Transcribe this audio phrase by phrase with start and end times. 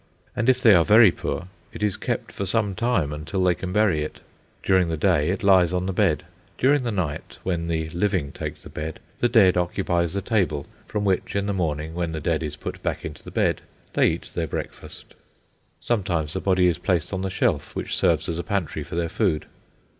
[0.35, 3.71] And if they are very poor, it is kept for some time until they can
[3.71, 4.19] bury it.
[4.63, 6.25] During the day it lies on the bed;
[6.57, 11.05] during the night, when the living take the bed, the dead occupies the table, from
[11.05, 13.61] which, in the morning, when the dead is put back into the bed,
[13.93, 15.13] they eat their breakfast.
[15.79, 19.07] Sometimes the body is placed on the shelf which serves as a pantry for their
[19.07, 19.45] food.